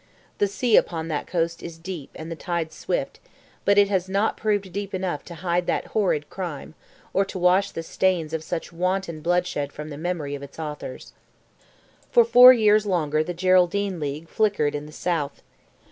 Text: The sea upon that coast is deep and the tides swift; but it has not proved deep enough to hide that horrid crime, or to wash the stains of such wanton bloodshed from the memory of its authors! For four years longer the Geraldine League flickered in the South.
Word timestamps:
The 0.39 0.47
sea 0.47 0.77
upon 0.77 1.09
that 1.09 1.27
coast 1.27 1.61
is 1.61 1.77
deep 1.77 2.09
and 2.15 2.31
the 2.31 2.35
tides 2.35 2.73
swift; 2.75 3.19
but 3.65 3.77
it 3.77 3.87
has 3.89 4.09
not 4.09 4.35
proved 4.35 4.73
deep 4.73 4.95
enough 4.95 5.23
to 5.25 5.35
hide 5.45 5.67
that 5.67 5.85
horrid 5.93 6.27
crime, 6.27 6.73
or 7.13 7.23
to 7.25 7.37
wash 7.37 7.69
the 7.69 7.83
stains 7.83 8.33
of 8.33 8.43
such 8.43 8.73
wanton 8.73 9.21
bloodshed 9.21 9.71
from 9.71 9.89
the 9.89 9.99
memory 9.99 10.33
of 10.33 10.41
its 10.41 10.57
authors! 10.57 11.13
For 12.09 12.25
four 12.25 12.51
years 12.51 12.87
longer 12.87 13.23
the 13.23 13.35
Geraldine 13.35 13.99
League 13.99 14.27
flickered 14.27 14.73
in 14.73 14.87
the 14.87 14.91
South. 14.91 15.43